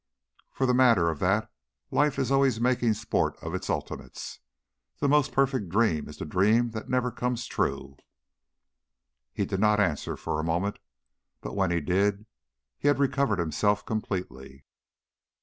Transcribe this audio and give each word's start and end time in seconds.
For 0.51 0.65
the 0.65 0.73
matter 0.73 1.11
of 1.11 1.19
that, 1.19 1.51
life 1.91 2.17
is 2.17 2.31
always 2.31 2.59
making 2.59 2.95
sport 2.95 3.35
of 3.39 3.53
its 3.53 3.69
ultimates. 3.69 4.39
The 4.97 5.07
most 5.07 5.31
perfect 5.31 5.69
dream 5.69 6.09
is 6.09 6.17
the 6.17 6.25
dream 6.25 6.71
that 6.71 6.89
never 6.89 7.11
comes 7.11 7.45
true." 7.45 7.97
He 9.31 9.45
did 9.45 9.59
not 9.59 9.79
answer 9.79 10.17
for 10.17 10.39
a 10.39 10.43
moment, 10.43 10.79
but 11.39 11.55
when 11.55 11.69
he 11.69 11.81
did 11.81 12.25
he 12.79 12.87
had 12.87 12.97
recovered 12.97 13.37
himself 13.37 13.85
completely. 13.85 14.65